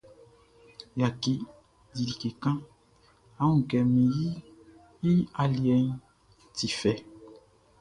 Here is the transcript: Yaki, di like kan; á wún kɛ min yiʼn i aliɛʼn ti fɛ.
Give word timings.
Yaki, 0.99 1.33
di 1.93 2.03
like 2.09 2.29
kan; 2.41 2.57
á 3.41 3.43
wún 3.49 3.61
kɛ 3.69 3.79
min 3.93 4.09
yiʼn 4.17 4.39
i 5.09 5.11
aliɛʼn 5.41 5.85
ti 6.55 6.67
fɛ. 6.79 6.91